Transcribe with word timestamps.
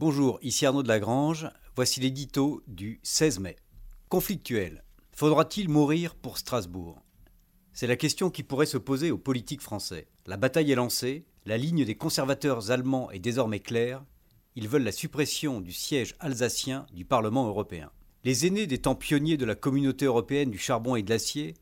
Bonjour, 0.00 0.38
ici 0.40 0.64
Arnaud 0.64 0.82
de 0.82 0.88
Lagrange. 0.88 1.50
Voici 1.76 2.00
l'édito 2.00 2.62
du 2.66 3.00
16 3.02 3.38
mai. 3.40 3.56
Conflictuel. 4.08 4.82
Faudra-t-il 5.12 5.68
mourir 5.68 6.14
pour 6.14 6.38
Strasbourg? 6.38 7.02
C'est 7.74 7.86
la 7.86 7.96
question 7.96 8.30
qui 8.30 8.42
pourrait 8.42 8.64
se 8.64 8.78
poser 8.78 9.10
aux 9.10 9.18
politiques 9.18 9.60
français. 9.60 10.08
La 10.24 10.38
bataille 10.38 10.72
est 10.72 10.74
lancée, 10.74 11.26
la 11.44 11.58
ligne 11.58 11.84
des 11.84 11.96
conservateurs 11.96 12.70
allemands 12.70 13.10
est 13.10 13.18
désormais 13.18 13.60
claire. 13.60 14.02
Ils 14.56 14.68
veulent 14.68 14.84
la 14.84 14.90
suppression 14.90 15.60
du 15.60 15.74
siège 15.74 16.14
alsacien 16.18 16.86
du 16.94 17.04
Parlement 17.04 17.46
européen. 17.46 17.90
Les 18.24 18.46
aînés 18.46 18.66
des 18.66 18.78
temps 18.78 18.94
pionniers 18.94 19.36
de 19.36 19.44
la 19.44 19.54
communauté 19.54 20.06
européenne 20.06 20.50
du 20.50 20.56
charbon 20.56 20.96
et 20.96 21.02
de 21.02 21.10
l'acier 21.10 21.52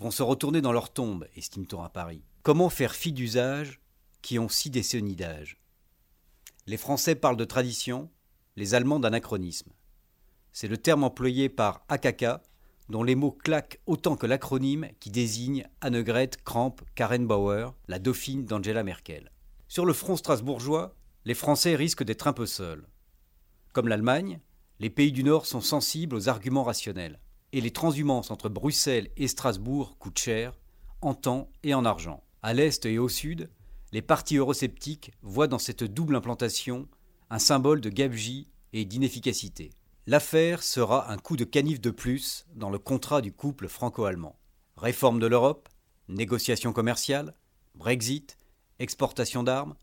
vont 0.00 0.10
se 0.10 0.22
retourner 0.22 0.60
dans 0.60 0.72
leur 0.72 0.92
tombe, 0.92 1.26
estime-t-on 1.34 1.82
à 1.82 1.88
Paris. 1.88 2.20
Comment 2.42 2.68
faire 2.68 2.94
fi 2.94 3.12
d'usages 3.12 3.80
qui 4.20 4.38
ont 4.38 4.50
six 4.50 4.68
décennies 4.68 5.16
d'âge? 5.16 5.56
Les 6.68 6.76
Français 6.76 7.14
parlent 7.14 7.36
de 7.36 7.44
tradition, 7.44 8.10
les 8.56 8.74
Allemands 8.74 8.98
d'anachronisme. 8.98 9.70
C'est 10.52 10.66
le 10.66 10.76
terme 10.76 11.04
employé 11.04 11.48
par 11.48 11.84
AKK, 11.88 12.26
dont 12.88 13.04
les 13.04 13.14
mots 13.14 13.30
claquent 13.30 13.80
autant 13.86 14.16
que 14.16 14.26
l'acronyme 14.26 14.88
qui 14.98 15.10
désigne 15.10 15.68
Annegret 15.80 16.30
Kramp-Karrenbauer, 16.44 17.70
la 17.86 18.00
dauphine 18.00 18.46
d'Angela 18.46 18.82
Merkel. 18.82 19.30
Sur 19.68 19.86
le 19.86 19.92
front 19.92 20.16
strasbourgeois, 20.16 20.96
les 21.24 21.34
Français 21.34 21.76
risquent 21.76 22.04
d'être 22.04 22.26
un 22.26 22.32
peu 22.32 22.46
seuls. 22.46 22.88
Comme 23.72 23.86
l'Allemagne, 23.86 24.40
les 24.80 24.90
pays 24.90 25.12
du 25.12 25.22
Nord 25.22 25.46
sont 25.46 25.60
sensibles 25.60 26.16
aux 26.16 26.28
arguments 26.28 26.64
rationnels 26.64 27.20
et 27.52 27.60
les 27.60 27.70
transhumances 27.70 28.32
entre 28.32 28.48
Bruxelles 28.48 29.10
et 29.16 29.28
Strasbourg 29.28 29.96
coûtent 29.98 30.18
cher, 30.18 30.58
en 31.00 31.14
temps 31.14 31.48
et 31.62 31.74
en 31.74 31.84
argent. 31.84 32.24
À 32.42 32.54
l'est 32.54 32.84
et 32.86 32.98
au 32.98 33.08
sud, 33.08 33.50
les 33.92 34.02
partis 34.02 34.36
eurosceptiques 34.36 35.12
voient 35.22 35.46
dans 35.46 35.58
cette 35.58 35.84
double 35.84 36.16
implantation 36.16 36.88
un 37.30 37.38
symbole 37.38 37.80
de 37.80 37.90
gabegie 37.90 38.48
et 38.72 38.84
d'inefficacité. 38.84 39.70
L'affaire 40.06 40.62
sera 40.62 41.10
un 41.10 41.16
coup 41.16 41.36
de 41.36 41.44
canif 41.44 41.80
de 41.80 41.90
plus 41.90 42.46
dans 42.54 42.70
le 42.70 42.78
contrat 42.78 43.20
du 43.20 43.32
couple 43.32 43.68
franco-allemand. 43.68 44.38
Réforme 44.76 45.18
de 45.18 45.26
l'Europe, 45.26 45.68
négociations 46.08 46.72
commerciales, 46.72 47.34
Brexit, 47.74 48.36
exportation 48.78 49.42
d'armes, 49.42 49.74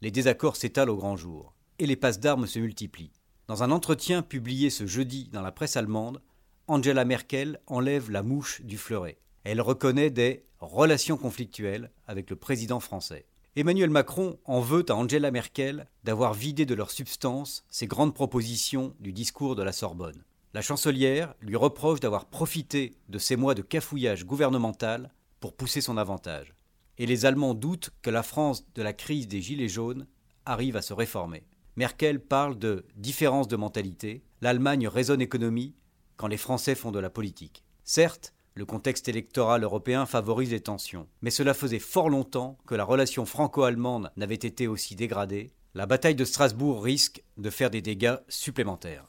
les 0.00 0.10
désaccords 0.10 0.56
s'étalent 0.56 0.90
au 0.90 0.96
grand 0.96 1.16
jour, 1.16 1.54
et 1.78 1.86
les 1.86 1.96
passes 1.96 2.20
d'armes 2.20 2.46
se 2.46 2.58
multiplient. 2.58 3.12
Dans 3.46 3.62
un 3.62 3.70
entretien 3.70 4.22
publié 4.22 4.70
ce 4.70 4.86
jeudi 4.86 5.28
dans 5.32 5.42
la 5.42 5.52
presse 5.52 5.76
allemande, 5.76 6.22
Angela 6.66 7.04
Merkel 7.04 7.60
enlève 7.66 8.10
la 8.10 8.22
mouche 8.22 8.60
du 8.62 8.76
fleuret. 8.76 9.18
Elle 9.44 9.60
reconnaît 9.60 10.10
des 10.10 10.44
relations 10.60 11.16
conflictuelles 11.16 11.90
avec 12.06 12.30
le 12.30 12.36
président 12.36 12.80
français. 12.80 13.26
Emmanuel 13.58 13.90
Macron 13.90 14.38
en 14.44 14.60
veut 14.60 14.86
à 14.88 14.94
Angela 14.94 15.32
Merkel 15.32 15.88
d'avoir 16.04 16.32
vidé 16.32 16.64
de 16.64 16.76
leur 16.76 16.92
substance 16.92 17.64
ses 17.68 17.88
grandes 17.88 18.14
propositions 18.14 18.94
du 19.00 19.12
discours 19.12 19.56
de 19.56 19.64
la 19.64 19.72
Sorbonne. 19.72 20.22
La 20.54 20.62
chancelière 20.62 21.34
lui 21.40 21.56
reproche 21.56 21.98
d'avoir 21.98 22.26
profité 22.26 22.94
de 23.08 23.18
ces 23.18 23.34
mois 23.34 23.56
de 23.56 23.62
cafouillage 23.62 24.24
gouvernemental 24.24 25.10
pour 25.40 25.54
pousser 25.56 25.80
son 25.80 25.96
avantage. 25.96 26.54
Et 26.98 27.06
les 27.06 27.26
Allemands 27.26 27.54
doutent 27.54 27.90
que 28.00 28.10
la 28.10 28.22
France 28.22 28.64
de 28.76 28.82
la 28.82 28.92
crise 28.92 29.26
des 29.26 29.42
Gilets 29.42 29.68
jaunes 29.68 30.06
arrive 30.46 30.76
à 30.76 30.82
se 30.82 30.92
réformer. 30.92 31.42
Merkel 31.74 32.20
parle 32.20 32.56
de 32.60 32.86
différence 32.94 33.48
de 33.48 33.56
mentalité, 33.56 34.22
l'Allemagne 34.40 34.86
raisonne 34.86 35.20
économie, 35.20 35.74
quand 36.16 36.28
les 36.28 36.36
Français 36.36 36.76
font 36.76 36.92
de 36.92 37.00
la 37.00 37.10
politique. 37.10 37.64
Certes, 37.82 38.32
le 38.58 38.66
contexte 38.66 39.08
électoral 39.08 39.62
européen 39.62 40.04
favorise 40.04 40.50
les 40.50 40.58
tensions, 40.58 41.06
mais 41.22 41.30
cela 41.30 41.54
faisait 41.54 41.78
fort 41.78 42.10
longtemps 42.10 42.58
que 42.66 42.74
la 42.74 42.82
relation 42.82 43.24
franco-allemande 43.24 44.10
n'avait 44.16 44.34
été 44.34 44.66
aussi 44.66 44.96
dégradée. 44.96 45.52
La 45.74 45.86
bataille 45.86 46.16
de 46.16 46.24
Strasbourg 46.24 46.82
risque 46.82 47.22
de 47.36 47.50
faire 47.50 47.70
des 47.70 47.82
dégâts 47.82 48.16
supplémentaires. 48.26 49.04